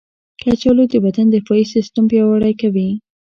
کچالو 0.43 0.83
د 0.91 0.93
بدن 1.05 1.27
دفاعي 1.35 1.65
سیستم 1.73 2.03
پیاوړی 2.11 2.53
کوي. 2.61 2.89